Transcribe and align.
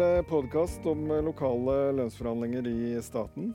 til 0.00 0.22
podkast 0.24 0.86
om 0.88 1.02
lokale 1.26 1.90
lønnsforhandlinger 1.92 2.68
i 2.70 3.00
staten. 3.04 3.50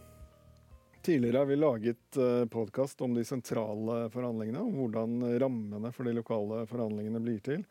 Tidligere 1.01 1.41
har 1.41 1.47
vi 1.49 1.55
laget 1.57 2.19
podkast 2.53 3.01
om 3.01 3.15
de 3.17 3.23
sentrale 3.25 3.96
forhandlingene, 4.13 4.61
om 4.61 4.75
hvordan 4.78 5.23
rammene 5.42 5.89
for 5.96 6.05
de 6.05 6.13
lokale 6.13 6.60
forhandlingene 6.69 7.21
blir 7.23 7.39
til. 7.42 7.63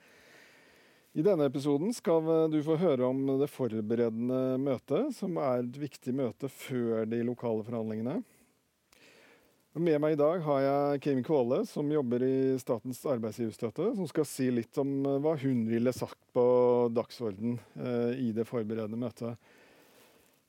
I 1.15 1.23
denne 1.23 1.47
episoden 1.47 1.95
skal 1.95 2.51
du 2.51 2.59
få 2.67 2.75
høre 2.81 3.07
om 3.07 3.21
det 3.39 3.51
forberedende 3.53 4.41
møtet, 4.59 5.13
som 5.21 5.39
er 5.39 5.63
et 5.63 5.79
viktig 5.85 6.17
møte 6.25 6.51
før 6.51 7.07
de 7.07 7.23
lokale 7.23 7.63
forhandlingene. 7.69 8.25
Med 9.75 9.99
meg 9.99 10.13
i 10.15 10.19
dag 10.21 10.39
har 10.47 10.61
jeg 10.63 10.99
Kim 11.03 11.21
Kvåle, 11.27 11.65
som 11.67 11.89
jobber 11.91 12.23
i 12.23 12.55
Statens 12.63 13.01
arbeidsgiverstøtte, 13.11 13.89
som 13.97 14.07
skal 14.07 14.27
si 14.31 14.45
litt 14.55 14.79
om 14.79 14.91
eh, 15.03 15.17
hva 15.19 15.33
hun 15.41 15.65
ville 15.67 15.91
sagt 15.91 16.21
på 16.31 16.45
dagsorden 16.95 17.57
eh, 17.75 18.13
i 18.23 18.29
det 18.37 18.45
forberedende 18.47 19.01
møtet. 19.01 19.49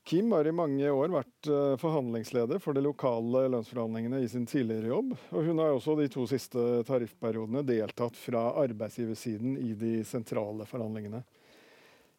Kim 0.06 0.30
har 0.36 0.46
i 0.46 0.54
mange 0.54 0.92
år 0.94 1.10
vært 1.16 1.50
eh, 1.50 1.74
forhandlingsleder 1.82 2.62
for 2.62 2.78
de 2.78 2.84
lokale 2.86 3.48
lønnsforhandlingene 3.50 4.20
i 4.22 4.28
sin 4.30 4.46
tidligere 4.46 4.92
jobb. 4.92 5.16
Og 5.34 5.50
hun 5.50 5.64
har 5.64 5.74
også 5.74 5.96
de 5.98 6.06
to 6.14 6.28
siste 6.30 6.68
tariffperiodene 6.86 7.64
deltatt 7.66 8.20
fra 8.22 8.44
arbeidsgiversiden 8.62 9.58
i 9.58 9.72
de 9.74 9.96
sentrale 10.06 10.70
forhandlingene. 10.70 11.24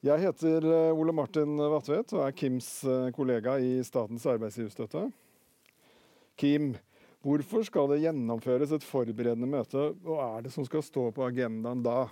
Jeg 0.03 0.25
heter 0.27 0.67
Ole 0.91 1.15
Martin 1.15 1.55
Vatvedt 1.55 2.17
og 2.19 2.27
er 2.27 2.35
Kims 2.35 2.69
kollega 3.15 3.57
i 3.63 3.79
Statens 3.87 4.27
arbeidsgiverstøtte. 4.35 5.07
Kim, 6.37 6.75
Hvorfor 7.27 7.65
skal 7.67 7.89
det 7.91 8.05
gjennomføres 8.05 8.71
et 8.77 8.85
forberedende 8.87 9.49
møte, 9.51 9.89
og 10.07 10.21
er 10.23 10.47
det 10.47 10.53
som 10.55 10.67
skal 10.69 10.85
stå 10.87 11.09
på 11.15 11.25
agendaen 11.27 11.83
da? 11.83 12.05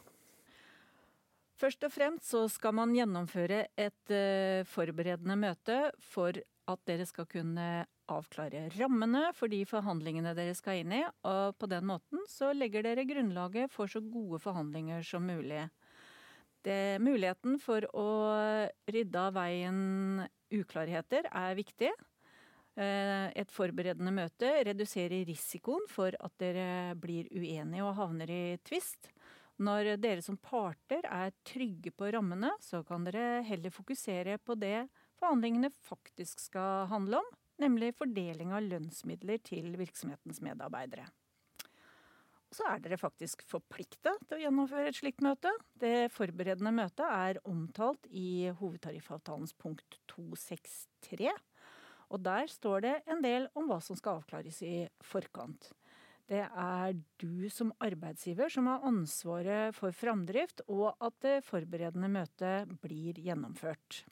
Først 1.54 1.86
og 1.86 1.92
fremst 1.94 2.32
så 2.32 2.40
skal 2.50 2.74
man 2.74 2.96
gjennomføre 2.96 3.60
et 3.78 4.10
uh, 4.10 4.66
forberedende 4.66 5.36
møte 5.38 5.76
for 6.02 6.34
at 6.34 6.80
dere 6.88 7.06
skal 7.06 7.28
kunne 7.30 7.84
avklare 8.10 8.66
rammene 8.74 9.28
for 9.36 9.52
de 9.52 9.60
forhandlingene 9.68 10.34
dere 10.34 10.56
skal 10.58 10.82
inn 10.82 10.96
i. 10.98 11.04
Og 11.30 11.54
på 11.60 11.68
den 11.70 11.86
måten 11.86 12.24
så 12.30 12.50
legger 12.56 12.82
dere 12.82 13.06
grunnlaget 13.06 13.70
for 13.72 13.90
så 13.90 14.02
gode 14.02 14.40
forhandlinger 14.42 15.04
som 15.06 15.28
mulig. 15.30 15.62
Det, 16.64 16.98
muligheten 17.04 17.60
for 17.60 17.86
å 17.92 18.08
rydde 18.90 19.20
av 19.20 19.36
veien 19.36 20.24
uklarheter 20.50 21.28
er 21.30 21.56
viktig. 21.60 21.92
Eh, 22.74 23.28
et 23.38 23.52
forberedende 23.54 24.10
møte 24.14 24.50
reduserer 24.66 25.22
risikoen 25.28 25.84
for 25.90 26.16
at 26.18 26.34
dere 26.42 26.96
blir 26.98 27.28
uenige 27.30 27.84
og 27.86 27.94
havner 28.00 28.30
i 28.34 28.42
tvist. 28.66 29.12
Når 29.62 29.92
dere 30.02 30.22
som 30.24 30.34
parter 30.42 31.06
er 31.06 31.30
trygge 31.46 31.92
på 31.94 32.10
rammene, 32.10 32.50
så 32.58 32.82
kan 32.86 33.06
dere 33.06 33.44
heller 33.46 33.70
fokusere 33.70 34.40
på 34.42 34.56
det 34.58 34.88
forhandlingene 35.20 35.70
faktisk 35.86 36.42
skal 36.42 36.88
handle 36.90 37.20
om, 37.22 37.28
nemlig 37.62 37.94
fordeling 37.94 38.50
av 38.50 38.66
lønnsmidler 38.66 39.38
til 39.46 39.76
virksomhetens 39.78 40.42
medarbeidere. 40.42 41.06
Så 42.54 42.66
er 42.70 42.82
dere 42.82 42.98
faktisk 42.98 43.42
forplikta 43.50 44.12
til 44.26 44.36
å 44.36 44.42
gjennomføre 44.44 44.90
et 44.90 44.98
slikt 44.98 45.22
møte. 45.26 45.50
Det 45.78 46.10
forberedende 46.14 46.70
møtet 46.74 47.06
er 47.06 47.40
omtalt 47.50 48.06
i 48.10 48.50
hovedtariffavtalens 48.60 49.54
punkt 49.58 49.98
263. 50.10 51.32
Og 52.12 52.20
der 52.24 52.48
står 52.50 52.84
det 52.84 52.94
en 53.10 53.22
del 53.24 53.48
om 53.54 53.68
hva 53.70 53.80
som 53.84 53.96
skal 53.98 54.20
avklares 54.20 54.60
i 54.66 54.84
forkant. 55.04 55.72
Det 56.30 56.40
er 56.40 56.94
du 57.20 57.50
som 57.52 57.72
arbeidsgiver 57.84 58.48
som 58.52 58.68
har 58.70 58.84
ansvaret 58.88 59.76
for 59.76 59.92
framdrift, 59.92 60.62
og 60.72 60.94
at 61.04 61.16
det 61.24 61.36
forberedende 61.44 62.08
møtet 62.08 62.72
blir 62.80 63.18
gjennomført. 63.20 64.04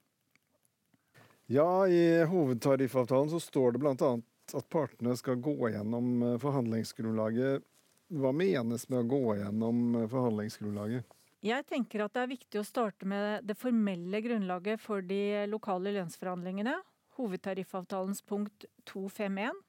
Ja, 1.53 1.87
i 1.89 2.23
hovedtariffavtalen 2.29 3.33
så 3.33 3.41
står 3.41 3.75
det 3.75 3.83
bl.a. 3.83 4.13
at 4.57 4.69
partene 4.73 5.17
skal 5.19 5.41
gå 5.43 5.73
gjennom 5.73 6.23
eh, 6.23 6.39
forhandlingsgrunnlaget. 6.41 7.65
Hva 8.13 8.31
menes 8.37 8.87
med 8.93 9.03
å 9.03 9.09
gå 9.09 9.37
gjennom 9.41 9.83
eh, 9.97 10.09
forhandlingsgrunnlaget? 10.13 11.19
Jeg 11.43 11.67
tenker 11.67 12.05
at 12.05 12.15
det 12.15 12.23
er 12.23 12.31
viktig 12.31 12.61
å 12.61 12.67
starte 12.67 13.09
med 13.09 13.49
det 13.49 13.57
formelle 13.59 14.21
grunnlaget 14.23 14.81
for 14.81 15.03
de 15.03 15.43
lokale 15.51 15.91
lønnsforhandlingene, 15.97 16.77
hovedtariffavtalens 17.19 18.23
punkt 18.27 18.67
251. 18.89 19.61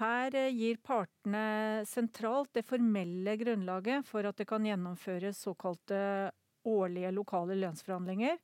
Her 0.00 0.34
eh, 0.34 0.52
gir 0.54 0.78
partene 0.84 1.82
sentralt 1.88 2.52
det 2.56 2.64
formelle 2.66 3.36
grunnlaget 3.40 4.06
for 4.08 4.26
at 4.28 4.38
det 4.40 4.48
kan 4.50 4.64
gjennomføres 4.66 5.42
såkalte 5.44 6.32
årlige 6.68 7.12
lokale 7.14 7.58
lønnsforhandlinger. 7.58 8.38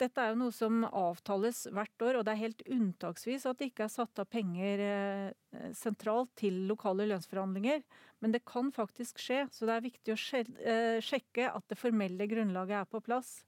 Dette 0.00 0.22
er 0.22 0.32
jo 0.32 0.38
noe 0.40 0.54
som 0.54 0.84
avtales 0.86 1.66
hvert 1.68 2.04
år, 2.06 2.18
og 2.18 2.24
det 2.24 2.32
er 2.32 2.40
helt 2.40 2.62
unntaksvis 2.72 3.44
at 3.48 3.58
det 3.60 3.68
ikke 3.68 3.84
er 3.84 3.92
satt 3.92 4.22
av 4.22 4.28
penger 4.32 4.84
eh, 4.84 5.66
sentralt 5.76 6.32
til 6.40 6.62
lokale 6.70 7.08
lønnsforhandlinger. 7.10 7.82
Men 8.24 8.32
det 8.34 8.46
kan 8.48 8.70
faktisk 8.72 9.20
skje, 9.20 9.44
så 9.52 9.68
det 9.68 9.76
er 9.76 9.86
viktig 9.86 10.14
å 10.14 10.18
eh, 10.40 10.98
sjekke 11.04 11.50
at 11.52 11.66
det 11.68 11.78
formelle 11.80 12.28
grunnlaget 12.30 12.80
er 12.80 12.88
på 12.88 13.02
plass. 13.04 13.40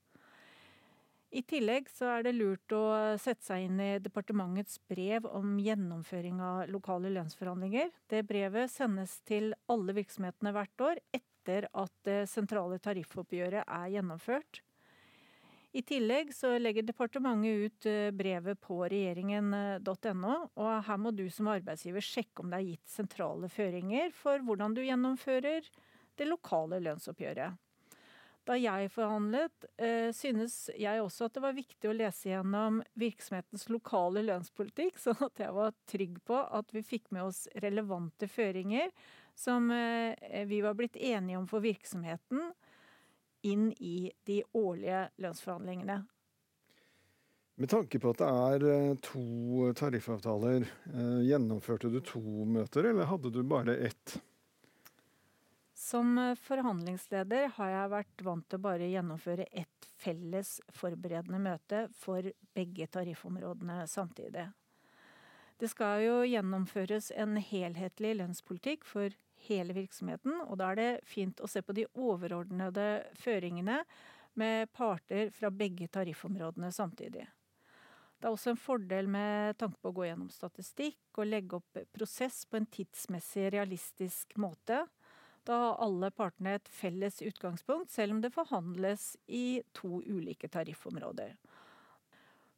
I 1.32 1.41
tillegg 1.48 1.87
så 1.88 2.10
er 2.12 2.26
det 2.26 2.34
lurt 2.37 2.75
å 2.76 2.82
sette 3.20 3.47
seg 3.47 3.65
inn 3.65 3.78
i 3.81 3.93
departementets 4.04 4.76
brev 4.91 5.25
om 5.31 5.54
gjennomføring 5.65 6.43
av 6.44 6.66
lokale 6.69 7.09
lønnsforhandlinger. 7.15 7.88
Det 8.12 8.20
brevet 8.28 8.69
sendes 8.69 9.15
til 9.25 9.54
alle 9.72 9.94
virksomhetene 9.97 10.53
hvert 10.53 10.84
år 10.84 11.00
etter 11.16 11.70
at 11.72 11.94
det 12.04 12.19
sentrale 12.28 12.76
tariffoppgjøret 12.84 13.65
er 13.65 13.88
gjennomført. 13.94 14.60
I 15.72 15.81
tillegg 15.88 16.34
så 16.37 16.53
legger 16.60 16.84
departementet 16.84 17.64
ut 17.64 17.88
eh, 17.88 18.10
brevet 18.12 18.60
på 18.60 18.82
regjeringen.no, 18.93 20.34
og 20.60 20.72
her 20.84 21.00
må 21.00 21.14
du 21.16 21.25
som 21.32 21.49
arbeidsgiver 21.49 22.04
sjekke 22.04 22.44
om 22.44 22.53
det 22.53 22.60
er 22.60 22.70
gitt 22.75 22.93
sentrale 22.93 23.49
føringer 23.49 24.12
for 24.12 24.44
hvordan 24.44 24.76
du 24.76 24.82
gjennomfører 24.84 25.64
det 26.20 26.28
lokale 26.28 26.82
lønnsoppgjøret. 26.84 27.56
Da 28.42 28.56
jeg 28.58 28.88
forhandlet, 28.91 29.66
eh, 29.78 30.10
synes 30.10 30.66
jeg 30.75 31.03
også 31.03 31.28
at 31.28 31.36
det 31.36 31.42
var 31.44 31.54
viktig 31.54 31.86
å 31.86 31.94
lese 31.94 32.32
gjennom 32.32 32.80
virksomhetens 32.98 33.69
lokale 33.70 34.25
lønnspolitikk, 34.26 34.98
sånn 35.04 35.20
at 35.28 35.42
jeg 35.44 35.54
var 35.54 35.76
trygg 35.91 36.16
på 36.26 36.41
at 36.42 36.75
vi 36.75 36.82
fikk 36.82 37.12
med 37.14 37.28
oss 37.28 37.44
relevante 37.62 38.26
føringer 38.26 38.91
som 39.38 39.70
eh, 39.70 40.42
vi 40.50 40.58
var 40.64 40.75
blitt 40.75 40.98
enige 40.98 41.38
om 41.38 41.47
for 41.48 41.62
virksomheten 41.62 42.50
inn 43.47 43.70
i 43.78 44.10
de 44.26 44.42
årlige 44.58 45.06
lønnsforhandlingene. 45.22 46.02
Med 47.62 47.70
tanke 47.70 48.00
på 48.02 48.10
at 48.10 48.25
det 48.25 48.32
er 48.42 48.69
eh, 48.75 48.98
to 49.06 49.70
tariffavtaler, 49.78 50.66
gjennomførte 51.22 51.94
du 51.94 52.02
to 52.02 52.25
møter, 52.50 52.91
eller 52.91 53.06
hadde 53.06 53.31
du 53.31 53.42
bare 53.47 53.78
ett? 53.86 54.19
Som 55.82 56.15
forhandlingsleder 56.38 57.48
har 57.56 57.70
jeg 57.72 57.91
vært 57.91 58.22
vant 58.22 58.44
til 58.47 58.60
å 58.60 58.62
bare 58.69 58.87
gjennomføre 58.87 59.48
ett 59.50 59.88
felles 59.98 60.60
forberedende 60.78 61.41
møte 61.43 61.81
for 61.98 62.28
begge 62.54 62.87
tariffområdene 62.94 63.81
samtidig. 63.91 64.44
Det 65.59 65.70
skal 65.72 66.04
jo 66.04 66.15
gjennomføres 66.22 67.10
en 67.19 67.34
helhetlig 67.34 68.15
lønnspolitikk 68.20 68.87
for 68.87 69.10
hele 69.48 69.75
virksomheten, 69.75 70.38
og 70.47 70.60
da 70.62 70.70
er 70.70 70.78
det 70.78 70.88
fint 71.03 71.43
å 71.43 71.50
se 71.50 71.65
på 71.66 71.75
de 71.75 71.88
overordnede 71.99 72.88
føringene 73.19 73.82
med 74.38 74.70
parter 74.70 75.34
fra 75.34 75.50
begge 75.50 75.91
tariffområdene 75.91 76.70
samtidig. 76.70 77.26
Det 78.22 78.31
er 78.31 78.38
også 78.38 78.54
en 78.54 78.64
fordel 78.70 79.10
med 79.10 79.59
tanke 79.59 79.82
på 79.82 79.91
å 79.91 79.99
gå 79.99 80.06
gjennom 80.06 80.31
statistikk 80.31 81.19
og 81.19 81.26
legge 81.26 81.58
opp 81.58 81.84
prosess 81.90 82.44
på 82.46 82.62
en 82.62 82.70
tidsmessig 82.70 83.50
realistisk 83.58 84.38
måte 84.38 84.84
da 85.49 85.59
har 85.65 85.81
alle 85.85 86.12
partene 86.15 86.56
et 86.59 86.71
felles 86.73 87.21
utgangspunkt, 87.25 87.91
selv 87.91 88.17
om 88.17 88.23
det 88.23 88.33
forhandles 88.35 89.12
i 89.27 89.62
to 89.77 90.00
ulike 90.06 90.50
tariffområder. 90.53 91.37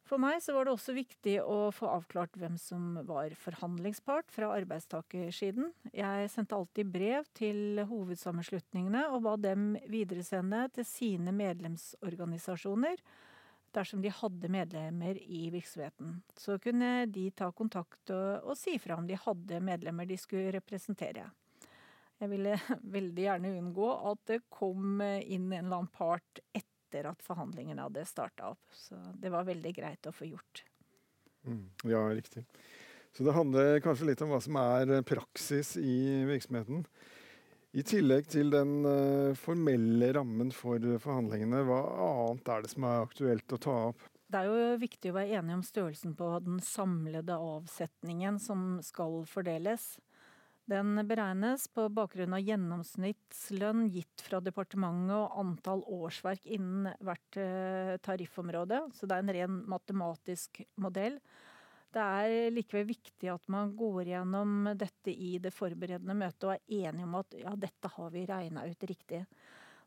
For 0.05 0.21
meg 0.21 0.37
så 0.45 0.53
var 0.53 0.67
det 0.67 0.75
også 0.75 0.93
viktig 0.93 1.39
å 1.41 1.71
få 1.73 1.87
avklart 1.89 2.35
hvem 2.37 2.59
som 2.61 2.99
var 3.07 3.33
forhandlingspart 3.41 4.29
fra 4.33 4.51
arbeidstakersiden. 4.53 5.71
Jeg 5.97 6.29
sendte 6.29 6.57
alltid 6.59 6.91
brev 6.93 7.25
til 7.33 7.81
hovedsammenslutningene 7.89 9.07
og 9.09 9.23
ba 9.25 9.33
dem 9.41 9.71
videresende 9.89 10.67
til 10.75 10.85
sine 10.85 11.33
medlemsorganisasjoner 11.33 13.01
dersom 13.75 14.03
de 14.05 14.13
hadde 14.13 14.51
medlemmer 14.53 15.17
i 15.25 15.47
virksomheten. 15.51 16.19
Så 16.37 16.59
kunne 16.61 17.07
de 17.09 17.25
ta 17.35 17.49
kontakt 17.51 18.13
og, 18.13 18.45
og 18.45 18.59
si 18.59 18.77
fra 18.79 18.99
om 19.01 19.09
de 19.09 19.17
hadde 19.19 19.63
medlemmer 19.65 20.05
de 20.07 20.19
skulle 20.21 20.53
representere. 20.53 21.25
Jeg 22.21 22.31
ville 22.31 22.55
veldig 22.97 23.27
gjerne 23.27 23.55
unngå 23.59 23.89
at 24.11 24.23
det 24.31 24.43
kom 24.53 25.01
inn 25.01 25.51
en 25.51 25.59
eller 25.65 25.81
annen 25.81 25.91
part 25.93 26.41
etter 26.55 27.11
at 27.11 27.25
forhandlingene 27.25 27.87
hadde 27.87 28.05
starta 28.07 28.53
opp. 28.53 28.63
Så 28.71 28.97
det 29.19 29.33
var 29.33 29.47
veldig 29.47 29.73
greit 29.75 30.07
å 30.07 30.15
få 30.15 30.29
gjort. 30.29 30.63
Mm, 31.45 31.67
ja, 31.91 32.01
riktig. 32.09 32.45
Så 33.15 33.23
det 33.23 33.35
handler 33.35 33.79
kanskje 33.83 34.09
litt 34.09 34.21
om 34.25 34.31
hva 34.33 34.41
som 34.43 34.57
er 34.59 34.97
praksis 35.07 35.75
i 35.79 36.23
virksomheten. 36.27 36.83
I 37.75 37.83
tillegg 37.83 38.27
til 38.31 38.51
den 38.53 38.85
uh, 38.87 39.35
formelle 39.35 40.13
rammen 40.15 40.51
for 40.55 40.79
forhandlingene, 40.79 41.65
hva 41.67 41.79
annet 42.07 42.51
er 42.51 42.63
det 42.63 42.71
som 42.71 42.87
er 42.87 43.03
aktuelt 43.03 43.55
å 43.55 43.59
ta 43.59 43.75
opp? 43.89 44.05
Det 44.31 44.41
er 44.41 44.47
jo 44.47 44.77
viktig 44.81 45.11
å 45.11 45.15
være 45.17 45.39
enig 45.39 45.57
om 45.57 45.63
størrelsen 45.63 46.15
på 46.17 46.29
den 46.45 46.61
samlede 46.63 47.35
avsetningen 47.35 48.39
som 48.41 48.79
skal 48.83 49.21
fordeles. 49.29 49.97
Den 50.65 50.97
beregnes 51.05 51.67
på 51.69 51.83
bakgrunn 51.93 52.33
av 52.33 52.41
gjennomsnittslønn 52.41 53.83
gitt 53.93 54.23
fra 54.25 54.39
departementet 54.41 55.13
og 55.13 55.35
antall 55.43 55.83
årsverk 55.93 56.47
innen 56.55 56.89
hvert 57.05 57.37
eh, 57.37 57.91
tariffområde, 58.01 58.79
så 58.97 59.05
det 59.05 59.13
er 59.13 59.25
en 59.25 59.35
ren 59.37 59.59
matematisk 59.69 60.63
modell. 60.81 61.19
Det 61.93 62.01
er 62.01 62.49
likevel 62.51 62.89
viktig 62.89 63.29
at 63.31 63.45
man 63.53 63.75
går 63.77 64.09
gjennom 64.09 64.71
dette 64.73 65.13
i 65.13 65.35
det 65.39 65.53
forberedende 65.53 66.17
møtet 66.17 66.47
og 66.49 66.55
er 66.55 66.89
enige 66.89 67.05
om 67.05 67.19
at 67.21 67.37
ja, 67.39 67.53
dette 67.55 67.93
har 67.93 68.09
vi 68.11 68.25
regna 68.27 68.65
ut 68.65 68.89
riktig. 68.89 69.21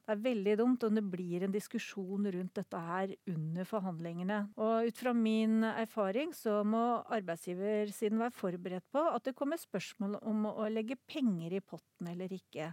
Det 0.09 0.15
er 0.15 0.25
veldig 0.25 0.53
dumt 0.57 0.85
om 0.87 0.95
det 0.97 1.03
blir 1.05 1.43
en 1.45 1.53
diskusjon 1.53 2.31
rundt 2.33 2.55
dette 2.57 2.79
her 2.81 3.11
under 3.29 3.67
forhandlingene. 3.69 4.39
Og 4.57 4.89
ut 4.89 5.01
fra 5.03 5.13
min 5.13 5.61
erfaring 5.69 6.31
så 6.33 6.63
må 6.65 6.81
arbeidsgiversiden 7.13 8.17
være 8.23 8.33
forberedt 8.33 8.87
på 8.89 9.03
at 9.05 9.29
det 9.29 9.35
kommer 9.37 9.61
spørsmål 9.61 10.17
om 10.23 10.47
å 10.49 10.65
legge 10.73 10.97
penger 11.05 11.59
i 11.59 11.61
potten 11.61 12.09
eller 12.09 12.33
ikke. 12.33 12.71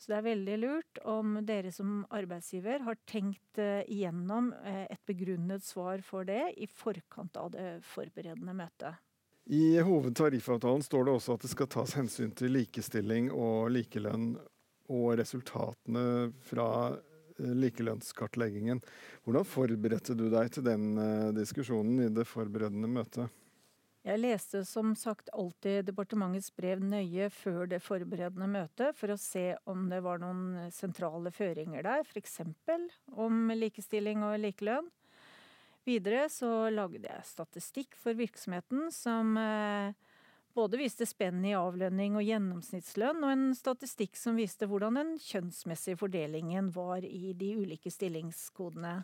Så 0.00 0.14
det 0.14 0.16
er 0.16 0.24
veldig 0.30 0.56
lurt 0.62 1.00
om 1.12 1.36
dere 1.44 1.74
som 1.76 2.06
arbeidsgiver 2.08 2.88
har 2.88 2.96
tenkt 3.04 3.60
eh, 3.60 3.84
igjennom 3.92 4.48
eh, 4.64 4.86
et 4.88 5.04
begrunnet 5.04 5.68
svar 5.68 6.00
for 6.08 6.24
det 6.24 6.54
i 6.56 6.70
forkant 6.72 7.36
av 7.36 7.52
det 7.52 7.66
forberedende 7.84 8.56
møtet. 8.56 8.96
I 9.52 9.76
hovedtariffavtalen 9.84 10.82
står 10.88 11.04
det 11.04 11.14
også 11.18 11.36
at 11.36 11.44
det 11.44 11.52
skal 11.52 11.70
tas 11.76 11.94
hensyn 12.00 12.32
til 12.32 12.56
likestilling 12.56 13.28
og 13.34 13.74
likelønn 13.76 14.32
og 14.92 15.16
resultatene 15.20 16.32
fra 16.44 16.68
eh, 16.92 17.54
likelønnskartleggingen. 17.64 18.82
Hvordan 19.24 19.48
forberedte 19.48 20.16
du 20.18 20.28
deg 20.32 20.52
til 20.52 20.66
den 20.66 20.90
eh, 21.00 21.30
diskusjonen 21.36 22.06
i 22.06 22.12
det 22.12 22.28
forberedende 22.28 22.90
møtet? 22.90 23.32
Jeg 24.02 24.18
leste 24.18 24.64
som 24.66 24.96
sagt 24.98 25.28
alltid 25.30 25.86
departementets 25.86 26.50
brev 26.58 26.80
nøye 26.82 27.28
før 27.30 27.68
det 27.70 27.78
forberedende 27.84 28.48
møtet, 28.50 28.96
for 28.98 29.14
å 29.14 29.20
se 29.20 29.52
om 29.70 29.84
det 29.92 30.00
var 30.02 30.18
noen 30.18 30.72
sentrale 30.74 31.30
føringer 31.30 31.86
der, 31.86 32.02
f.eks. 32.02 32.40
om 33.14 33.52
likestilling 33.54 34.24
og 34.26 34.40
likelønn. 34.42 34.90
Videre 35.86 36.26
så 36.30 36.50
lagde 36.70 37.06
jeg 37.06 37.26
statistikk 37.26 37.94
for 37.98 38.18
virksomheten 38.18 38.90
som 38.94 39.38
eh, 39.38 39.94
både 40.54 40.78
viste 40.80 41.06
spenn 41.08 41.44
i 41.48 41.54
avlønning 41.56 42.16
og 42.18 42.26
gjennomsnittslønn, 42.26 43.22
og 43.24 43.32
en 43.32 43.46
statistikk 43.56 44.18
som 44.20 44.38
viste 44.38 44.68
hvordan 44.70 44.98
den 45.00 45.14
kjønnsmessige 45.22 46.00
fordelingen 46.00 46.70
var 46.74 47.04
i 47.06 47.32
de 47.38 47.54
ulike 47.62 47.92
stillingskodene. 47.92 49.00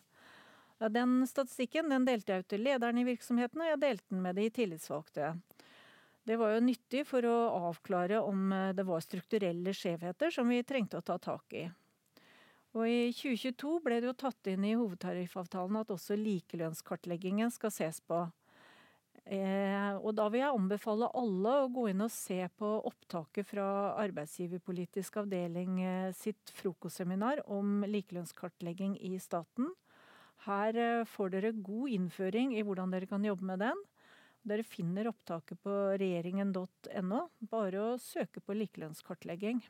Den 0.95 1.25
statistikken 1.27 1.91
den 1.91 2.07
delte 2.07 2.37
jeg 2.37 2.45
ut 2.45 2.51
til 2.53 2.63
lederen 2.63 3.01
i 3.01 3.07
virksomheten, 3.09 3.65
og 3.65 3.73
jeg 3.73 3.83
delte 3.83 4.15
den 4.15 4.23
med 4.23 4.39
de 4.39 4.47
tillitsvalgte. 4.55 5.33
Det 6.29 6.37
var 6.37 6.53
jo 6.55 6.65
nyttig 6.65 7.03
for 7.09 7.25
å 7.25 7.37
avklare 7.71 8.21
om 8.21 8.53
eh, 8.53 8.73
det 8.77 8.85
var 8.85 9.01
strukturelle 9.01 9.73
skjevheter 9.73 10.35
som 10.35 10.51
vi 10.53 10.61
trengte 10.67 11.01
å 11.01 11.05
ta 11.05 11.17
tak 11.19 11.55
i. 11.57 11.65
Og 12.77 12.85
I 12.85 12.99
2022 13.17 13.79
ble 13.83 14.01
det 14.03 14.11
jo 14.11 14.19
tatt 14.21 14.51
inn 14.53 14.67
i 14.69 14.75
hovedtariffavtalen 14.77 15.81
at 15.81 15.95
også 15.95 16.19
likelønnskartleggingen 16.21 17.51
skal 17.55 17.73
ses 17.73 18.03
på. 18.05 18.27
Eh, 19.29 19.97
og 20.01 20.15
da 20.17 20.25
vil 20.33 20.41
jeg 20.41 20.57
anbefale 20.57 21.11
alle 21.21 21.51
å 21.61 21.69
gå 21.73 21.91
inn 21.91 22.01
og 22.01 22.13
se 22.13 22.39
på 22.57 22.69
opptaket 22.89 23.45
fra 23.51 23.67
Arbeidsgiverpolitisk 24.01 25.19
avdeling 25.21 25.83
eh, 25.85 26.15
sitt 26.17 26.49
frokostseminar 26.57 27.43
om 27.53 27.85
likelønnskartlegging 27.85 28.97
i 29.05 29.19
staten. 29.21 29.69
Her 30.47 30.81
eh, 30.81 31.05
får 31.13 31.35
dere 31.35 31.53
god 31.53 31.93
innføring 31.99 32.57
i 32.57 32.65
hvordan 32.65 32.95
dere 32.95 33.11
kan 33.11 33.27
jobbe 33.27 33.51
med 33.51 33.61
den. 33.67 33.85
Dere 34.49 34.65
finner 34.65 35.11
opptaket 35.11 35.61
på 35.61 35.77
regjeringen.no. 36.01 37.21
Bare 37.53 37.85
å 37.85 38.01
søke 38.01 38.41
på 38.41 38.57
likelønnskartlegging. 38.57 39.61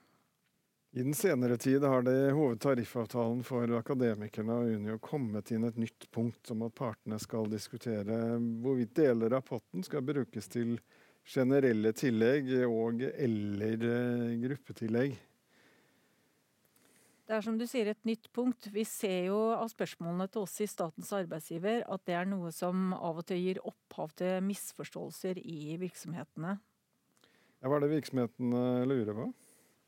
I 0.90 1.02
den 1.02 1.14
senere 1.14 1.56
tid 1.56 1.84
har 1.84 2.02
det 2.02 2.14
i 2.16 2.30
hovedtariffavtalen 2.32 3.42
for 3.44 3.68
akademikerne 3.76 4.54
og 4.56 4.70
Unio 4.72 4.96
kommet 5.04 5.50
inn 5.52 5.66
et 5.68 5.76
nytt 5.76 6.06
punkt 6.14 6.48
om 6.54 6.64
at 6.64 6.74
partene 6.78 7.18
skal 7.20 7.50
diskutere 7.52 8.38
hvorvidt 8.64 8.94
deler 8.96 9.36
av 9.36 9.44
potten 9.44 9.84
skal 9.84 10.06
brukes 10.06 10.48
til 10.48 10.78
generelle 11.28 11.92
tillegg 11.92 12.48
og 12.64 13.02
eller 13.04 13.84
eh, 13.84 14.38
gruppetillegg. 14.46 15.18
Det 17.28 17.36
er 17.36 17.44
som 17.44 17.58
du 17.60 17.66
sier 17.68 17.90
et 17.92 18.08
nytt 18.08 18.30
punkt. 18.32 18.70
Vi 18.72 18.86
ser 18.88 19.26
jo 19.26 19.36
av 19.52 19.68
spørsmålene 19.68 20.30
til 20.32 20.46
oss 20.46 20.54
i 20.64 20.70
statens 20.70 21.12
arbeidsgiver 21.12 21.82
at 21.84 22.06
det 22.08 22.16
er 22.16 22.30
noe 22.30 22.48
som 22.56 22.94
av 22.96 23.20
og 23.20 23.28
til 23.28 23.42
gir 23.44 23.60
opphav 23.60 24.16
til 24.16 24.40
misforståelser 24.46 25.42
i 25.44 25.76
virksomhetene. 25.82 26.56
Ja, 27.60 27.68
hva 27.68 27.76
er 27.76 27.84
det 27.84 27.92
virksomhetene 27.92 28.88
lurer 28.88 29.20
på? 29.20 29.28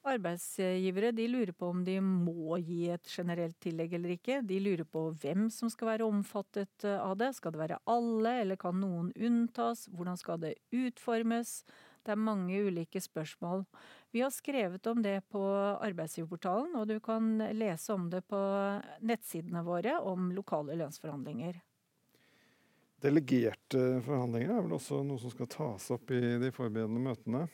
Arbeidsgivere 0.09 1.11
de 1.13 1.27
lurer 1.29 1.53
på 1.53 1.69
om 1.75 1.83
de 1.85 1.99
må 2.01 2.57
gi 2.65 2.87
et 2.95 3.11
generelt 3.13 3.59
tillegg 3.61 3.93
eller 3.99 4.15
ikke. 4.15 4.39
De 4.49 4.57
lurer 4.63 4.87
på 4.89 5.03
hvem 5.21 5.51
som 5.53 5.69
skal 5.69 5.91
være 5.93 6.09
omfattet 6.09 6.87
eh, 6.89 6.97
av 6.97 7.19
det. 7.21 7.35
Skal 7.37 7.53
det 7.53 7.61
være 7.61 7.81
alle, 7.85 8.33
eller 8.41 8.61
kan 8.61 8.81
noen 8.81 9.11
unntas? 9.13 9.85
Hvordan 9.93 10.17
skal 10.17 10.41
det 10.41 10.55
utformes? 10.73 11.59
Det 12.01 12.15
er 12.15 12.23
mange 12.23 12.63
ulike 12.65 13.01
spørsmål. 13.05 13.67
Vi 14.11 14.25
har 14.25 14.33
skrevet 14.33 14.87
om 14.89 15.03
det 15.05 15.19
på 15.29 15.43
arbeidsgiverportalen, 15.85 16.73
og 16.81 16.89
du 16.89 16.97
kan 17.05 17.37
lese 17.53 17.93
om 17.93 18.09
det 18.09 18.25
på 18.25 18.41
nettsidene 19.05 19.61
våre 19.67 19.99
om 20.01 20.33
lokale 20.33 20.81
lønnsforhandlinger. 20.81 21.61
Delegerte 23.05 24.01
forhandlinger 24.05 24.57
er 24.57 24.65
vel 24.65 24.79
også 24.81 25.05
noe 25.05 25.21
som 25.21 25.33
skal 25.33 25.49
tas 25.53 25.93
opp 25.93 26.11
i 26.13 26.39
de 26.41 26.51
forberedende 26.57 27.05
møtene? 27.05 27.47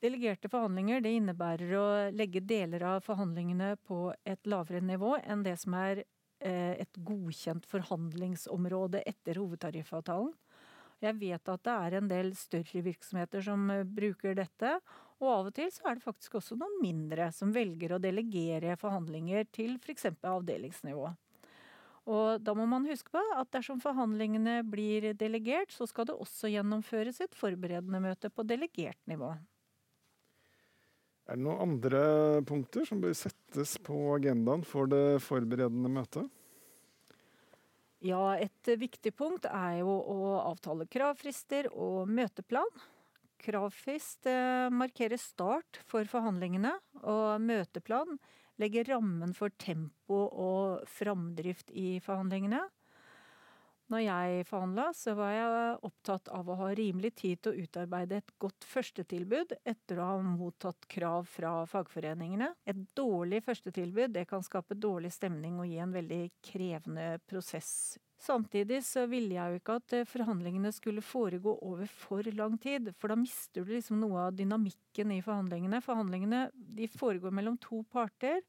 Delegerte 0.00 0.48
forhandlinger 0.48 1.02
det 1.04 1.10
innebærer 1.12 1.72
å 1.76 1.86
legge 2.16 2.40
deler 2.40 2.86
av 2.94 3.02
forhandlingene 3.04 3.74
på 3.84 4.14
et 4.24 4.48
lavere 4.48 4.80
nivå 4.80 5.18
enn 5.20 5.42
det 5.44 5.58
som 5.60 5.76
er 5.76 6.00
eh, 6.00 6.78
et 6.80 7.00
godkjent 7.04 7.68
forhandlingsområde 7.68 9.02
etter 9.04 9.42
hovedtariffavtalen. 9.42 10.32
Jeg 11.00 11.16
vet 11.20 11.48
at 11.48 11.62
det 11.64 11.74
er 11.74 11.96
en 11.96 12.08
del 12.08 12.32
større 12.36 12.82
virksomheter 12.84 13.44
som 13.44 13.68
eh, 13.72 13.84
bruker 13.84 14.40
dette. 14.40 14.72
Og 15.20 15.28
av 15.34 15.52
og 15.52 15.54
til 15.60 15.68
så 15.72 15.90
er 15.90 16.00
det 16.00 16.06
faktisk 16.06 16.40
også 16.40 16.56
noen 16.56 16.80
mindre 16.80 17.28
som 17.36 17.52
velger 17.52 17.92
å 17.92 18.00
delegere 18.00 18.80
forhandlinger 18.80 19.52
til 19.52 19.76
f.eks. 19.82 20.08
avdelingsnivå. 20.16 21.12
Og 22.10 22.40
da 22.40 22.56
må 22.56 22.64
man 22.64 22.88
huske 22.88 23.12
på 23.12 23.20
at 23.36 23.52
dersom 23.52 23.84
forhandlingene 23.84 24.62
blir 24.64 25.12
delegert, 25.12 25.76
så 25.76 25.84
skal 25.84 26.08
det 26.08 26.16
også 26.16 26.48
gjennomføres 26.56 27.20
et 27.20 27.36
forberedende 27.36 28.00
møte 28.00 28.32
på 28.32 28.48
delegert 28.48 29.00
nivå. 29.04 29.34
Er 31.30 31.38
det 31.38 31.44
noen 31.46 31.62
andre 31.62 32.02
punkter 32.42 32.82
som 32.88 32.98
bør 32.98 33.12
settes 33.14 33.76
på 33.86 33.96
agendaen 34.16 34.64
for 34.66 34.90
det 34.90 35.20
forberedende 35.22 35.86
møtet? 35.94 36.26
Ja, 38.02 38.32
et 38.34 38.66
viktig 38.80 39.12
punkt 39.14 39.46
er 39.46 39.76
jo 39.84 39.92
å 39.92 40.16
avtale 40.40 40.88
kravfrister 40.90 41.68
og 41.70 42.10
møteplan. 42.10 42.66
Kravfrist 43.40 44.26
eh, 44.26 44.66
markerer 44.74 45.20
start 45.22 45.78
for 45.88 46.08
forhandlingene, 46.10 46.74
og 47.06 47.44
møteplan 47.44 48.18
legger 48.60 48.90
rammen 48.90 49.30
for 49.36 49.54
tempo 49.54 50.24
og 50.26 50.82
framdrift 50.90 51.70
i 51.70 52.00
forhandlingene. 52.02 52.64
Når 53.90 54.04
jeg 54.04 54.44
forhandla, 54.46 54.84
så 54.94 55.16
var 55.18 55.32
jeg 55.34 55.78
opptatt 55.88 56.28
av 56.30 56.46
å 56.46 56.56
ha 56.60 56.68
rimelig 56.78 57.10
tid 57.18 57.40
til 57.42 57.50
å 57.50 57.64
utarbeide 57.64 58.20
et 58.20 58.28
godt 58.38 58.66
førstetilbud 58.70 59.56
etter 59.66 59.98
å 59.98 60.06
ha 60.12 60.20
mottatt 60.22 60.86
krav 60.90 61.26
fra 61.26 61.64
fagforeningene. 61.66 62.52
Et 62.70 62.84
dårlig 62.94 63.42
førstetilbud 63.48 64.14
det 64.14 64.28
kan 64.30 64.46
skape 64.46 64.78
dårlig 64.78 65.10
stemning 65.16 65.58
og 65.58 65.66
gi 65.66 65.82
en 65.82 65.96
veldig 65.96 66.20
krevende 66.52 67.08
prosess. 67.26 67.98
Samtidig 68.20 68.82
så 68.86 69.08
ville 69.10 69.34
jeg 69.34 69.50
jo 69.50 69.58
ikke 69.58 69.78
at 69.80 69.96
forhandlingene 70.12 70.70
skulle 70.76 71.02
foregå 71.02 71.56
over 71.66 71.90
for 71.90 72.22
lang 72.36 72.58
tid, 72.62 72.92
for 73.00 73.10
da 73.10 73.18
mister 73.18 73.64
du 73.64 73.72
liksom 73.74 73.98
noe 74.04 74.28
av 74.28 74.36
dynamikken 74.38 75.16
i 75.16 75.22
forhandlingene. 75.24 75.82
Forhandlingene 75.82 76.44
de 76.78 76.86
foregår 76.94 77.34
mellom 77.34 77.58
to 77.58 77.82
parter. 77.90 78.44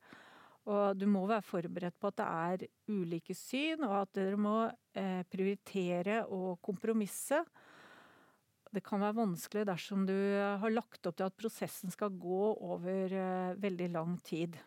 Og 0.70 0.98
du 0.98 1.08
må 1.10 1.24
være 1.30 1.46
forberedt 1.46 1.98
på 1.98 2.12
at 2.12 2.20
det 2.20 2.28
er 2.28 2.66
ulike 2.94 3.34
syn, 3.38 3.82
og 3.88 3.96
at 4.04 4.12
dere 4.18 4.38
må 4.38 4.56
eh, 4.94 5.24
prioritere 5.32 6.22
og 6.30 6.60
kompromisse. 6.62 7.42
Det 8.72 8.84
kan 8.86 9.02
være 9.04 9.18
vanskelig 9.18 9.66
dersom 9.68 10.06
du 10.08 10.16
har 10.62 10.72
lagt 10.72 11.08
opp 11.10 11.18
til 11.18 11.28
at 11.28 11.40
prosessen 11.40 11.92
skal 11.92 12.14
gå 12.14 12.44
over 12.54 13.16
eh, 13.18 13.58
veldig 13.60 13.90
lang 13.98 14.14
tid. 14.24 14.60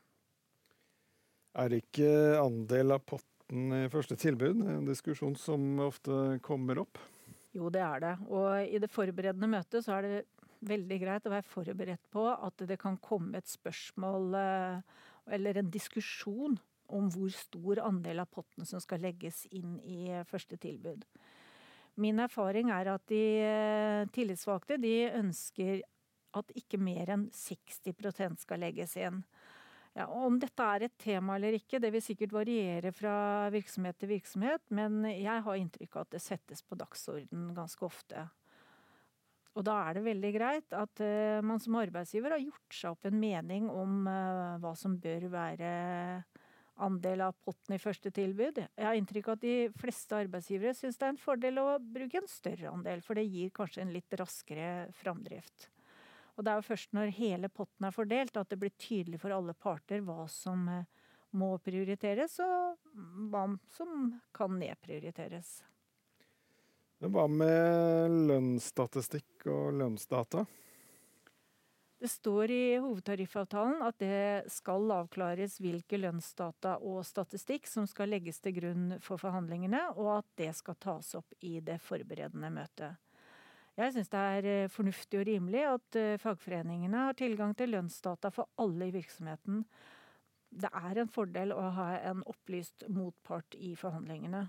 Er 1.55 1.77
ikke 1.79 2.11
andel 2.43 2.97
av 2.97 3.07
potten 3.07 3.71
i 3.77 3.87
første 3.93 4.19
tilbud 4.19 4.65
en 4.67 4.89
diskusjon 4.89 5.37
som 5.39 5.79
ofte 5.87 6.41
kommer 6.43 6.83
opp? 6.83 6.99
Jo, 7.55 7.71
det 7.71 7.85
er 7.87 8.03
det. 8.03 8.15
Og 8.27 8.67
i 8.67 8.81
det 8.83 8.91
forberedende 8.91 9.49
møtet 9.53 9.87
så 9.87 10.01
er 10.01 10.09
det 10.09 10.17
veldig 10.65 10.99
greit 10.99 11.27
å 11.29 11.33
være 11.33 11.47
forberedt 11.47 12.07
på 12.13 12.27
at 12.33 12.65
det 12.67 12.79
kan 12.81 12.97
komme 13.03 13.39
et 13.39 13.51
spørsmål 13.51 14.37
eh, 14.41 15.03
eller 15.31 15.59
en 15.59 15.71
diskusjon 15.73 16.59
om 16.95 17.09
hvor 17.13 17.33
stor 17.33 17.81
andel 17.85 18.23
av 18.25 18.31
potten 18.33 18.67
som 18.69 18.83
skal 18.83 19.03
legges 19.05 19.45
inn 19.57 19.79
i 19.81 20.11
første 20.29 20.59
tilbud. 20.61 21.05
Min 22.01 22.19
erfaring 22.21 22.73
er 22.75 22.91
at 22.91 23.05
de 23.11 23.25
eh, 23.47 24.05
tillitsvalgte 24.15 24.81
de 24.83 24.95
ønsker 25.15 25.85
at 26.35 26.51
ikke 26.59 26.81
mer 26.83 27.13
enn 27.15 27.29
60% 27.31 28.43
skal 28.43 28.65
legges 28.65 28.97
inn. 28.99 29.23
Ja, 29.95 30.09
om 30.11 30.41
dette 30.43 30.67
er 30.67 30.89
et 30.89 30.97
tema 30.99 31.37
eller 31.39 31.55
ikke, 31.55 31.79
det 31.79 31.93
vil 31.95 32.03
sikkert 32.03 32.35
variere 32.35 32.91
fra 32.91 33.47
virksomhet 33.55 34.01
til 34.01 34.11
virksomhet, 34.11 34.65
men 34.75 35.05
jeg 35.07 35.45
har 35.47 35.61
inntrykk 35.61 35.95
av 35.95 36.09
at 36.09 36.17
det 36.17 36.23
settes 36.25 36.65
på 36.67 36.79
dagsorden 36.81 37.53
ganske 37.55 37.87
ofte. 37.87 38.27
Og 39.55 39.63
da 39.67 39.75
er 39.87 39.97
det 39.97 40.07
veldig 40.09 40.31
greit 40.35 40.75
at 40.75 41.03
uh, 41.05 41.43
man 41.47 41.61
som 41.63 41.77
arbeidsgiver 41.79 42.35
har 42.35 42.43
gjort 42.43 42.75
seg 42.75 42.95
opp 42.97 43.07
en 43.07 43.21
mening 43.21 43.69
om 43.71 44.09
uh, 44.09 44.57
hva 44.63 44.75
som 44.79 44.97
bør 44.99 45.29
være 45.31 45.69
andel 46.83 47.23
av 47.29 47.37
potten 47.45 47.77
i 47.77 47.79
første 47.79 48.11
tilbud. 48.15 48.59
Jeg 48.59 48.87
har 48.87 48.99
inntrykk 48.99 49.29
av 49.31 49.37
at 49.37 49.45
de 49.45 49.55
fleste 49.79 50.17
arbeidsgivere 50.19 50.75
syns 50.75 50.99
det 50.99 51.07
er 51.07 51.13
en 51.15 51.23
fordel 51.23 51.61
å 51.63 51.69
bruke 51.79 52.19
en 52.19 52.31
større 52.31 52.73
andel, 52.73 53.05
for 53.05 53.15
det 53.19 53.29
gir 53.29 53.53
kanskje 53.55 53.85
en 53.85 53.95
litt 53.95 54.17
raskere 54.19 54.89
framdrift. 54.99 55.69
Og 56.35 56.43
det 56.43 56.51
er 56.51 56.59
jo 56.59 56.67
først 56.67 56.97
når 56.97 57.15
hele 57.15 57.51
potten 57.53 57.87
er 57.87 57.95
fordelt 57.95 58.41
at 58.41 58.51
det 58.51 58.59
blir 58.59 58.75
tydelig 58.75 59.21
for 59.23 59.37
alle 59.37 59.55
parter 59.55 60.03
hva 60.03 60.25
som 60.31 60.67
uh, 60.67 60.83
må 61.39 61.53
prioriteres, 61.63 62.41
og 62.43 63.31
hva 63.31 63.47
som 63.75 64.11
kan 64.35 64.59
nedprioriteres. 64.59 65.61
Hva 67.05 67.25
med 67.29 68.13
lønnsstatistikk 68.31 69.45
og 69.53 69.75
lønnsdata? 69.77 70.45
Det 72.01 72.09
står 72.09 72.53
i 72.53 72.63
hovedtariffavtalen 72.81 73.83
at 73.85 73.99
det 74.01 74.53
skal 74.53 74.91
avklares 74.93 75.57
hvilke 75.63 75.99
lønnsdata 76.01 76.75
og 76.85 77.05
statistikk 77.07 77.69
som 77.69 77.87
skal 77.89 78.11
legges 78.13 78.41
til 78.45 78.57
grunn 78.59 78.87
for 79.05 79.21
forhandlingene, 79.21 79.81
og 79.97 80.19
at 80.19 80.29
det 80.41 80.51
skal 80.57 80.77
tas 80.81 81.15
opp 81.17 81.37
i 81.45 81.59
det 81.65 81.79
forberedende 81.85 82.51
møtet. 82.53 83.01
Jeg 83.75 83.95
syns 83.95 84.13
det 84.13 84.25
er 84.39 84.51
eh, 84.51 84.71
fornuftig 84.71 85.19
og 85.19 85.27
rimelig 85.27 85.63
at 85.67 85.97
eh, 85.99 86.19
fagforeningene 86.23 87.07
har 87.09 87.17
tilgang 87.19 87.57
til 87.59 87.73
lønnsdata 87.75 88.31
for 88.35 88.53
alle 88.63 88.89
i 88.89 88.95
virksomheten. 88.95 89.65
Det 90.55 90.71
er 90.71 91.01
en 91.01 91.11
fordel 91.11 91.57
å 91.57 91.73
ha 91.75 91.89
en 91.99 92.23
opplyst 92.31 92.87
motpart 92.87 93.57
i 93.59 93.73
forhandlingene. 93.81 94.45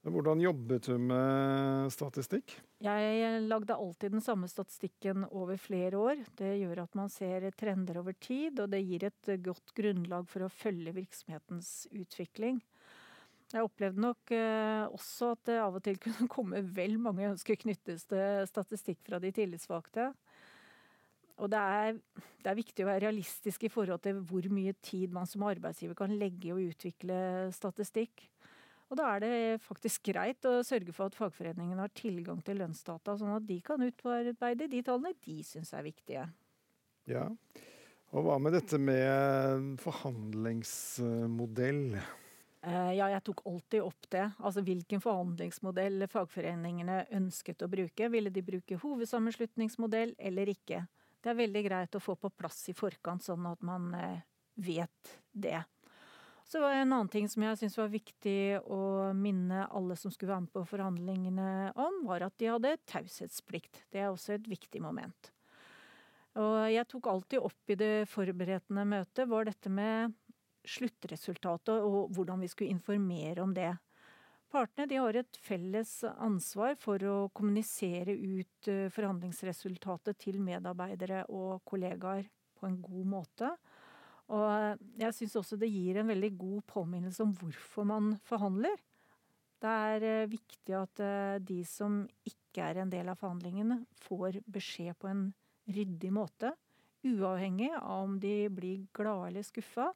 Hvordan 0.00 0.40
jobbet 0.40 0.86
du 0.88 0.94
med 0.96 1.90
statistikk? 1.92 2.54
Jeg 2.80 3.40
lagde 3.44 3.76
alltid 3.76 4.14
den 4.14 4.24
samme 4.24 4.48
statistikken 4.48 5.26
over 5.28 5.60
flere 5.60 6.00
år. 6.00 6.22
Det 6.38 6.54
gjør 6.62 6.86
at 6.86 6.96
man 6.96 7.12
ser 7.12 7.44
trender 7.52 8.00
over 8.00 8.16
tid, 8.16 8.62
og 8.64 8.72
det 8.72 8.80
gir 8.80 9.04
et 9.10 9.32
godt 9.44 9.74
grunnlag 9.76 10.24
for 10.30 10.46
å 10.46 10.52
følge 10.52 10.96
virksomhetens 10.96 11.84
utvikling. 11.92 12.62
Jeg 13.50 13.66
opplevde 13.66 14.00
nok 14.00 14.32
eh, 14.32 14.86
også 14.94 15.34
at 15.34 15.44
det 15.50 15.58
av 15.60 15.76
og 15.76 15.84
til 15.84 16.00
kunne 16.04 16.30
komme 16.32 16.62
vel 16.64 16.96
mange 17.02 17.28
ønsker 17.34 17.60
knyttes 17.60 18.06
til 18.08 18.48
statistikk 18.48 19.02
fra 19.04 19.20
de 19.20 19.34
tillitsvalgte. 19.36 20.12
Og 21.40 21.48
det 21.52 21.60
er, 21.60 21.96
det 22.40 22.50
er, 22.50 22.56
viktig 22.58 22.84
å 22.84 22.88
være 22.88 23.06
realistisk 23.06 23.64
i 23.64 23.72
forhold 23.72 24.00
til 24.04 24.20
hvor 24.28 24.48
mye 24.52 24.74
tid 24.84 25.12
man 25.12 25.28
som 25.28 25.44
arbeidsgiver 25.48 25.96
kan 25.98 26.12
legge 26.20 26.50
i 26.50 26.54
å 26.54 26.60
utvikle 26.60 27.48
statistikk. 27.56 28.26
Og 28.90 28.98
da 28.98 29.06
er 29.14 29.20
det 29.22 29.62
faktisk 29.62 30.08
greit 30.10 30.42
å 30.50 30.64
sørge 30.66 30.90
for 30.94 31.06
at 31.06 31.14
fagforeningen 31.14 31.78
har 31.78 31.92
tilgang 31.94 32.40
til 32.42 32.58
lønnsdata, 32.58 33.14
sånn 33.16 33.36
at 33.36 33.46
de 33.46 33.60
kan 33.62 33.82
utarbeide 33.86 34.66
de 34.70 34.82
tallene 34.86 35.14
de 35.22 35.42
syns 35.46 35.72
er 35.78 35.84
viktige. 35.86 36.24
Ja, 37.10 37.28
og 38.10 38.24
hva 38.26 38.38
med 38.42 38.52
dette 38.58 38.78
med 38.82 39.78
forhandlingsmodell? 39.82 41.84
Eh, 42.66 42.92
ja, 42.98 43.06
jeg 43.14 43.22
tok 43.24 43.40
alltid 43.46 43.80
opp 43.86 44.10
det. 44.12 44.26
Altså 44.42 44.60
hvilken 44.66 45.00
forhandlingsmodell 45.00 46.08
fagforeningene 46.10 47.06
ønsket 47.16 47.62
å 47.62 47.70
bruke. 47.70 48.10
Ville 48.12 48.30
de 48.34 48.42
bruke 48.44 48.76
hovedsammenslutningsmodell 48.82 50.14
eller 50.18 50.50
ikke? 50.52 50.82
Det 51.20 51.28
er 51.30 51.38
veldig 51.38 51.62
greit 51.68 51.94
å 51.94 52.02
få 52.02 52.14
på 52.18 52.30
plass 52.34 52.68
i 52.72 52.74
forkant, 52.76 53.22
sånn 53.24 53.46
at 53.46 53.62
man 53.62 53.94
eh, 53.94 54.20
vet 54.58 55.18
det. 55.30 55.62
Så 56.50 56.60
var 56.60 56.72
en 56.74 56.92
annen 56.92 57.08
ting 57.08 57.28
som 57.30 57.44
jeg 57.46 57.58
syntes 57.60 57.78
var 57.78 57.90
viktig 57.92 58.38
å 58.74 58.80
minne 59.14 59.68
alle 59.70 59.94
som 59.94 60.10
skulle 60.10 60.32
være 60.32 60.48
med 60.48 60.54
på 60.56 60.64
forhandlingene 60.66 61.50
om, 61.78 62.00
var 62.08 62.24
at 62.26 62.34
de 62.42 62.48
hadde 62.50 62.72
taushetsplikt. 62.90 63.84
Det 63.94 64.00
er 64.02 64.08
også 64.10 64.34
et 64.34 64.48
viktig 64.50 64.82
moment. 64.82 65.30
Og 66.42 66.56
jeg 66.72 66.88
tok 66.90 67.06
alltid 67.12 67.46
opp 67.46 67.70
i 67.70 67.76
det 67.78 67.92
forberedende 68.10 68.82
møtet, 68.82 69.30
var 69.30 69.46
dette 69.46 69.70
med 69.70 70.16
sluttresultatet 70.66 71.86
og 71.86 72.10
hvordan 72.16 72.42
vi 72.42 72.50
skulle 72.50 72.74
informere 72.74 73.46
om 73.46 73.54
det. 73.54 73.70
Partene 74.50 74.88
de 74.90 74.98
har 74.98 75.20
et 75.20 75.38
felles 75.46 75.92
ansvar 76.10 76.74
for 76.82 76.98
å 77.06 77.16
kommunisere 77.30 78.10
ut 78.10 78.66
eh, 78.66 78.88
forhandlingsresultatet 78.90 80.18
til 80.18 80.42
medarbeidere 80.42 81.22
og 81.30 81.62
kollegaer 81.62 82.26
på 82.58 82.66
en 82.66 82.80
god 82.82 83.06
måte. 83.14 83.52
Og 84.30 84.84
jeg 85.00 85.16
syns 85.16 85.34
også 85.40 85.58
det 85.58 85.72
gir 85.72 85.98
en 86.00 86.10
veldig 86.10 86.30
god 86.38 86.62
påminnelse 86.70 87.24
om 87.24 87.34
hvorfor 87.34 87.86
man 87.88 88.12
forhandler. 88.28 88.78
Det 89.60 89.72
er 89.90 90.06
eh, 90.06 90.30
viktig 90.30 90.76
at 90.78 91.02
eh, 91.04 91.36
de 91.44 91.60
som 91.68 92.04
ikke 92.24 92.64
er 92.64 92.80
en 92.80 92.92
del 92.92 93.10
av 93.10 93.18
forhandlingene, 93.20 93.82
får 94.06 94.40
beskjed 94.50 94.96
på 95.02 95.10
en 95.10 95.26
ryddig 95.70 96.12
måte. 96.14 96.54
Uavhengig 97.04 97.72
av 97.74 98.06
om 98.06 98.16
de 98.22 98.48
blir 98.52 98.86
glade 98.96 99.30
eller 99.30 99.44
skuffa, 99.44 99.90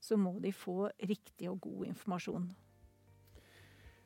så 0.00 0.18
må 0.20 0.36
de 0.42 0.52
få 0.54 0.88
riktig 1.06 1.48
og 1.50 1.60
god 1.64 1.90
informasjon. 1.92 2.48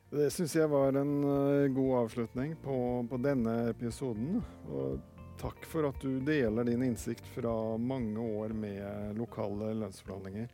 Det 0.09 0.29
syns 0.33 0.55
jeg 0.57 0.69
var 0.71 0.97
en 0.97 1.15
eh, 1.23 1.71
god 1.73 1.95
avslutning 2.03 2.55
på, 2.63 2.75
på 3.09 3.21
denne 3.21 3.55
episoden. 3.69 4.43
Og 4.69 5.18
Takk 5.39 5.63
for 5.71 5.87
at 5.87 6.01
du 6.03 6.19
deler 6.19 6.67
din 6.67 6.83
innsikt 6.83 7.27
fra 7.35 7.77
mange 7.77 8.19
år 8.19 8.49
med 8.49 9.15
lokale 9.17 9.71
lønnsforhandlinger. 9.73 10.49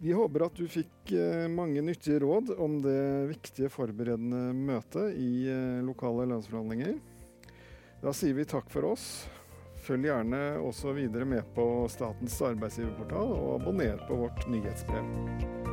Vi 0.00 0.12
håper 0.16 0.46
at 0.46 0.56
du 0.56 0.64
fikk 0.70 1.12
eh, 1.12 1.44
mange 1.52 1.82
nyttige 1.84 2.22
råd 2.24 2.54
om 2.58 2.78
det 2.82 3.26
viktige 3.30 3.68
forberedende 3.70 4.54
møtet 4.56 5.12
i 5.20 5.44
eh, 5.52 5.82
lokale 5.84 6.24
lønnsforhandlinger. 6.30 6.96
Da 8.00 8.14
sier 8.16 8.34
vi 8.34 8.48
takk 8.48 8.72
for 8.72 8.94
oss. 8.94 9.10
Følg 9.84 10.08
gjerne 10.08 10.40
også 10.64 10.96
videre 10.96 11.28
med 11.28 11.44
på 11.54 11.66
Statens 11.92 12.40
arbeidsgiverportal, 12.50 13.36
og 13.36 13.58
abonner 13.60 14.00
på 14.08 14.22
vårt 14.24 14.48
nyhetsbrev. 14.48 15.69